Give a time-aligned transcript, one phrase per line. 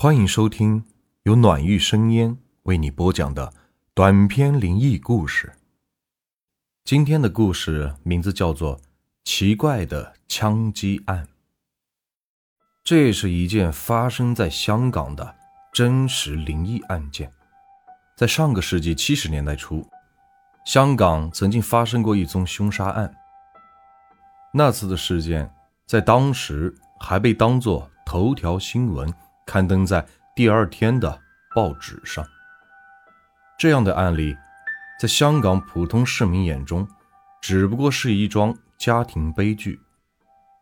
[0.00, 0.84] 欢迎收听
[1.24, 3.52] 由暖玉生烟为你播讲的
[3.94, 5.52] 短篇灵异故事。
[6.84, 8.78] 今天的故事名字叫做
[9.24, 11.24] 《奇怪的枪击案》。
[12.84, 15.34] 这是一件发生在香港的
[15.72, 17.32] 真实灵异案件。
[18.16, 19.84] 在上个世纪七十年代初，
[20.64, 23.12] 香港曾经发生过一宗凶杀案。
[24.54, 25.52] 那次的事件
[25.86, 29.12] 在当时还被当作头条新闻。
[29.48, 30.06] 刊登在
[30.36, 31.18] 第二天的
[31.54, 32.22] 报纸上。
[33.58, 34.36] 这样的案例，
[35.00, 36.86] 在香港普通市民眼中，
[37.40, 39.80] 只不过是一桩家庭悲剧，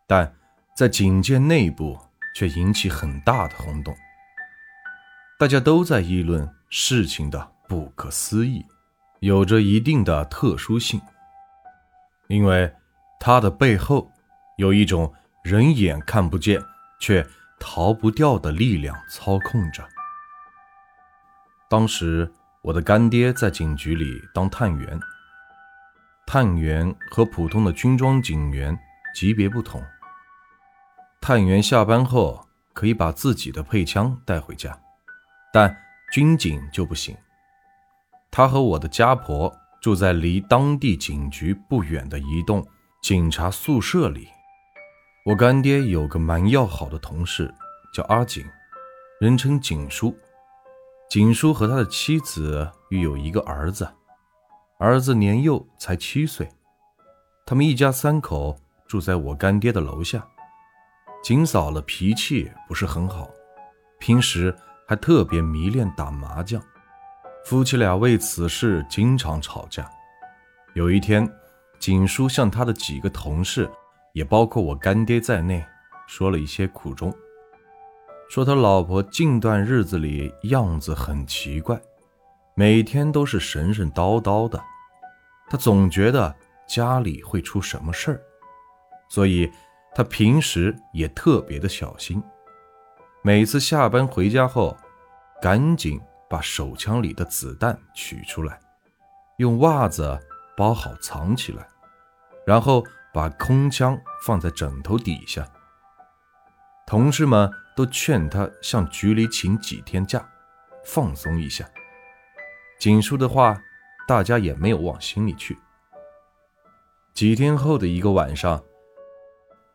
[0.07, 0.33] 但
[0.73, 1.99] 在警界内部
[2.33, 3.93] 却引起很大的轰动。
[5.37, 8.65] 大家都在议论事情的不可思议，
[9.19, 11.01] 有着一定的特殊性，
[12.29, 12.73] 因为
[13.19, 14.09] 它的背后
[14.55, 15.13] 有一种
[15.43, 16.63] 人眼看不见
[17.01, 17.27] 却。
[17.59, 19.87] 逃不掉的力量操控着。
[21.69, 24.99] 当时我的干爹在警局里当探员，
[26.25, 28.77] 探员和普通的军装警员
[29.13, 29.83] 级别不同。
[31.19, 34.77] 探员下班后可以把自己的配枪带回家，
[35.51, 35.75] 但
[36.11, 37.15] 军警就不行。
[38.31, 42.65] 他和我的家婆住在离当地警局不远的一栋
[43.01, 44.29] 警察宿舍里。
[45.27, 47.53] 我干爹有个蛮要好的同事，
[47.93, 48.45] 叫阿景，
[49.19, 50.17] 人称景叔。
[51.09, 53.85] 景叔和他的妻子育有一个儿子，
[54.79, 56.49] 儿子年幼才七岁。
[57.45, 60.25] 他们一家三口住在我干爹的楼下。
[61.21, 63.29] 景嫂的脾气不是很好，
[63.99, 64.55] 平时
[64.87, 66.61] 还特别迷恋打麻将，
[67.43, 69.91] 夫妻俩为此事经常吵架。
[70.73, 71.29] 有一天，
[71.81, 73.69] 景叔向他的几个同事。
[74.17, 75.63] 也包括我干爹在内，
[76.07, 77.13] 说了一些苦衷，
[78.27, 81.79] 说他老婆近段日子里样子很奇怪，
[82.55, 84.59] 每天都是神神叨叨的，
[85.47, 86.35] 他总觉得
[86.67, 88.19] 家里会出什么事儿，
[89.07, 89.47] 所以
[89.93, 92.19] 他平时也特别的小心，
[93.21, 94.75] 每次下班回家后，
[95.39, 98.59] 赶紧把手枪里的子弹取出来，
[99.37, 100.19] 用袜子
[100.57, 101.67] 包好藏起来，
[102.47, 102.83] 然后。
[103.17, 105.43] 把空枪放在枕头底下，
[106.85, 110.23] 同事们都劝他向局里请几天假，
[110.85, 111.67] 放松一下。
[112.77, 113.59] 景叔的话，
[114.07, 115.57] 大家也没有往心里去。
[117.15, 118.63] 几天后的一个晚上，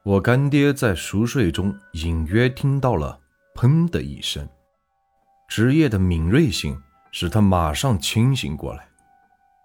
[0.05, 3.19] 我干爹在熟睡中隐约听到了
[3.59, 4.49] “砰”的一声，
[5.49, 6.81] 职业的敏锐性
[7.11, 8.89] 使他马上清醒过来。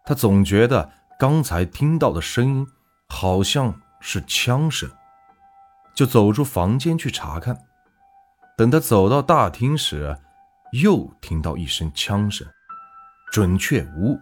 [0.03, 0.89] 他总觉得
[1.19, 2.67] 刚才听到的声音。
[3.09, 4.89] 好像是枪声，
[5.95, 7.57] 就走出房间去查看。
[8.57, 10.15] 等他走到大厅时，
[10.71, 12.47] 又听到一声枪声，
[13.31, 14.19] 准确无误。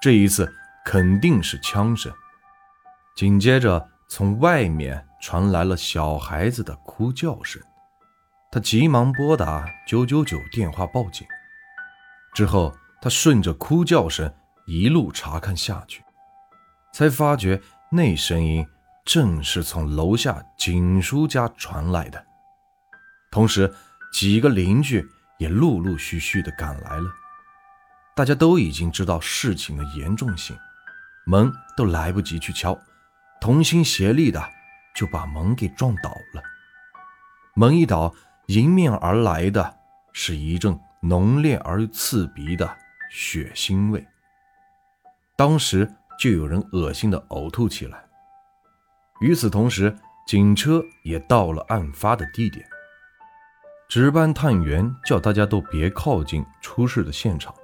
[0.00, 0.52] 这一次
[0.84, 2.12] 肯定是枪声。
[3.16, 7.60] 紧接着，从外面传来了小孩子的哭叫声。
[8.50, 11.26] 他急忙拨打九九九电话报警。
[12.34, 14.32] 之后，他顺着哭叫声
[14.66, 16.02] 一路查看下去，
[16.92, 17.60] 才发觉。
[17.92, 18.64] 那声音
[19.04, 22.24] 正是从楼下景叔家传来的，
[23.32, 23.74] 同时
[24.12, 25.04] 几个邻居
[25.38, 27.12] 也陆陆续续的赶来了。
[28.14, 30.56] 大家都已经知道事情的严重性，
[31.26, 32.78] 门都来不及去敲，
[33.40, 34.40] 同心协力的
[34.94, 36.40] 就把门给撞倒了。
[37.56, 38.14] 门一倒，
[38.46, 39.78] 迎面而来的
[40.12, 42.72] 是一阵浓烈而刺鼻的
[43.10, 44.06] 血腥味。
[45.36, 45.92] 当时。
[46.20, 48.04] 就有人恶心的呕吐起来。
[49.22, 52.64] 与此同时，警车也到了案发的地点。
[53.88, 57.54] 值班探员叫大家都别靠近出事的现场，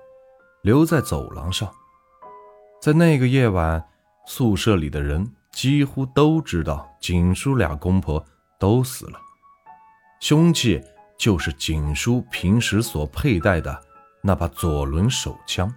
[0.62, 1.70] 留在走廊上。
[2.80, 3.84] 在那个夜晚，
[4.26, 8.24] 宿舍里的人几乎都知道景叔俩公婆
[8.58, 9.20] 都死了，
[10.20, 10.82] 凶器
[11.18, 13.80] 就是景叔平时所佩戴的
[14.22, 15.72] 那把左轮手枪。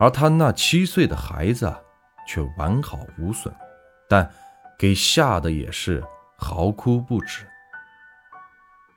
[0.00, 1.74] 而他那七岁的孩子
[2.26, 3.52] 却完好无损，
[4.08, 4.30] 但
[4.78, 6.02] 给吓得也是
[6.36, 7.44] 嚎哭不止。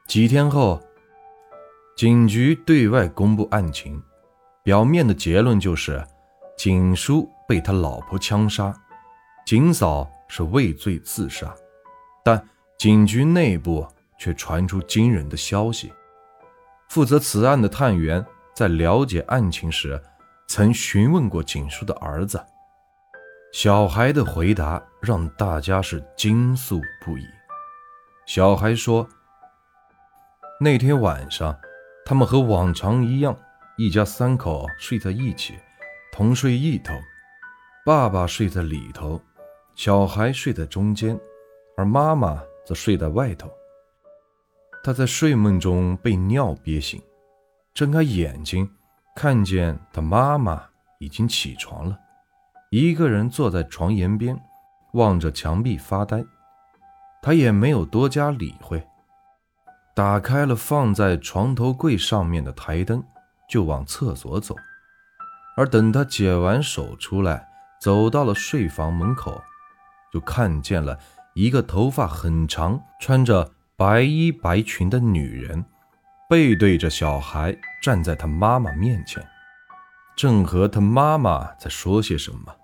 [0.08, 0.80] 几天后，
[1.96, 4.02] 警局对外公布案情，
[4.64, 6.06] 表面的结论就是
[6.58, 8.72] 景叔被他老婆枪杀，
[9.46, 11.52] 景嫂是畏罪自杀。
[12.24, 13.88] 但警局内部
[14.20, 15.92] 却传出惊人的消息：
[16.90, 20.00] 负责此案的探员在了解案情时。
[20.52, 22.38] 曾询问过景叔的儿子，
[23.54, 27.24] 小孩的回答让大家是惊悚不已。
[28.26, 29.08] 小孩说
[30.60, 31.58] ：“那天晚上，
[32.04, 33.34] 他们和往常一样，
[33.78, 35.58] 一家三口睡在一起，
[36.12, 36.94] 同睡一头。
[37.86, 39.22] 爸爸睡在里头，
[39.74, 41.18] 小孩睡在中间，
[41.78, 43.50] 而妈妈则睡在外头。
[44.84, 47.02] 他在睡梦中被尿憋醒，
[47.74, 48.70] 睁开眼睛，
[49.16, 50.64] 看见他妈妈
[51.00, 51.98] 已经起床了，
[52.70, 54.40] 一个人坐在床沿边，
[54.94, 56.24] 望着墙壁发呆。
[57.22, 58.88] 他也没有多加理会，
[59.94, 63.04] 打开了放在床头柜上面的台灯，
[63.48, 64.56] 就往厕所走。
[65.56, 67.48] 而等他解完手出来，
[67.80, 69.40] 走到了睡房门口，
[70.12, 70.98] 就看见了
[71.36, 75.64] 一个头发很长、穿着白衣白裙的女人，
[76.32, 79.22] 背对着小孩站在他妈妈面前，
[80.16, 82.56] 正和他妈妈在说些什么。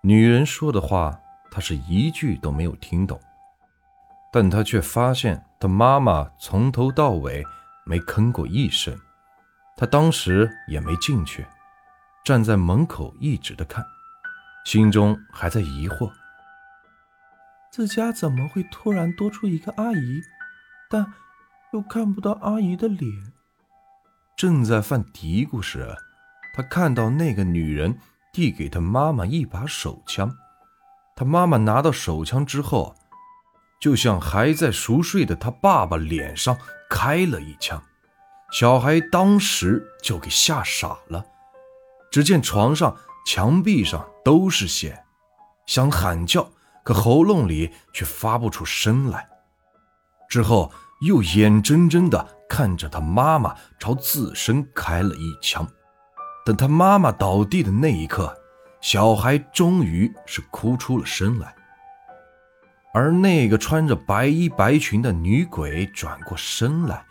[0.00, 1.16] 女人说的话，
[1.52, 3.20] 他是一句都没有听懂。
[4.32, 7.44] 但他却发现他妈妈从头到尾
[7.84, 8.98] 没吭过一声，
[9.76, 11.46] 他当时也没进去，
[12.24, 13.84] 站在门口一直的看，
[14.64, 16.10] 心中还在疑惑：
[17.70, 20.20] 自家怎么会突然多出一个阿姨，
[20.90, 21.06] 但
[21.72, 23.32] 又看不到阿姨的脸？
[24.36, 25.96] 正在犯嘀咕时，
[26.54, 27.98] 他看到那个女人
[28.32, 30.34] 递给他妈妈一把手枪，
[31.14, 32.94] 他妈妈拿到手枪之后。
[33.80, 36.54] 就像还在熟睡的他爸爸脸上
[36.90, 37.82] 开了一枪，
[38.52, 41.24] 小孩当时就给吓傻了。
[42.10, 42.94] 只见床上、
[43.24, 45.02] 墙壁上都是血，
[45.64, 46.50] 想喊叫，
[46.84, 49.26] 可喉咙里却发不出声来。
[50.28, 50.70] 之后
[51.00, 55.66] 又眼睁睁地看着他妈妈朝自身开了一枪。
[56.44, 58.34] 等他妈妈倒地的那一刻，
[58.80, 61.54] 小孩终于是哭出了声来。
[62.92, 67.04] 而那个穿着白衣白裙的女鬼转过身来，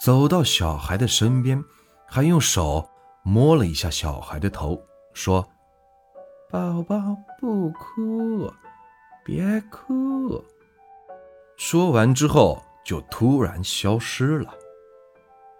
[0.00, 1.64] 走到小孩的身边，
[2.06, 2.88] 还用手
[3.24, 4.80] 摸了一下小孩的头，
[5.12, 5.48] 说
[6.52, 6.96] ：“宝宝
[7.40, 8.52] 不哭，
[9.24, 10.44] 别哭。”
[11.58, 14.50] 说完之后就突然消失了。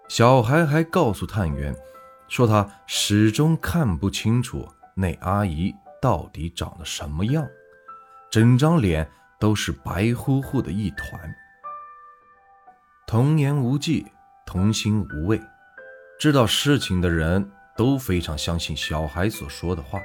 [0.07, 1.75] 小孩还告诉探员，
[2.27, 5.71] 说他始终看不清楚那阿姨
[6.01, 7.47] 到底长得什么样，
[8.31, 9.07] 整张脸。
[9.41, 11.33] 都是白乎乎的一团。
[13.07, 14.05] 童言无忌，
[14.45, 15.41] 童心无畏，
[16.19, 19.97] 知道事情的人都非常相信小孩所说的话。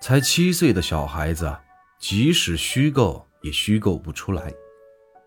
[0.00, 1.56] 才七岁的小孩子，
[2.00, 4.52] 即使虚构也虚构不出来，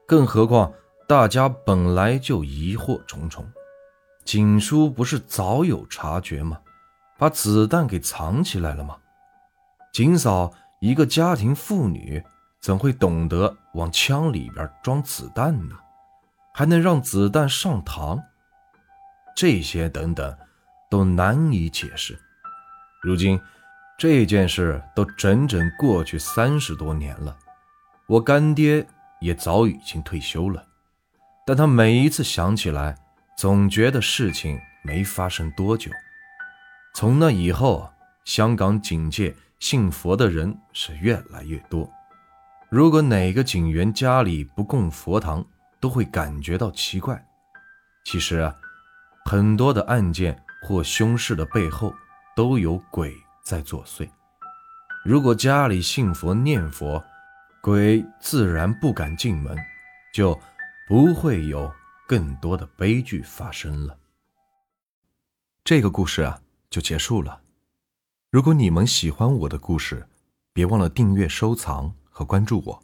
[0.05, 0.73] 更何况
[1.11, 3.45] 大家本来就疑惑重重。
[4.23, 6.57] 锦叔不是早有察觉吗？
[7.17, 8.95] 把子弹给藏起来了吗？
[9.91, 12.23] 锦嫂一个家庭妇女。
[12.61, 15.75] 怎会懂得往枪里边装子弹呢？
[16.53, 18.21] 还能让子弹上膛？
[19.35, 20.37] 这些等等，
[20.89, 22.17] 都难以解释。
[23.01, 23.37] 如今
[23.97, 27.35] 这件事都整整过去三十多年了，
[28.07, 28.87] 我干爹
[29.19, 30.63] 也早已经退休了，
[31.45, 32.95] 但他每一次想起来，
[33.37, 35.91] 总觉得事情没发生多久。
[36.93, 37.89] 从那以后，
[38.25, 41.89] 香港警界信佛的人是越来越多。
[42.69, 45.45] 如果哪个警员家里不供佛堂，
[45.79, 47.25] 都会感觉到奇怪。
[48.03, 48.55] 其实啊，
[49.25, 51.93] 很多的案件或凶事的背后
[52.35, 54.07] 都有鬼在作祟。
[55.03, 57.03] 如果家里信佛念佛，
[57.61, 59.57] 鬼自然不敢进门，
[60.13, 60.39] 就
[60.91, 61.73] 不会有
[62.05, 63.97] 更多的悲剧发生了。
[65.63, 67.43] 这个故事啊，就结束了。
[68.29, 70.09] 如果你们喜欢我的故事，
[70.51, 71.95] 别忘了订阅、收藏。
[72.09, 72.83] 和关注我，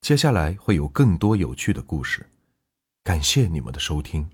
[0.00, 2.28] 接下来会有更多有趣的故事。
[3.04, 4.28] 感谢你们的收听。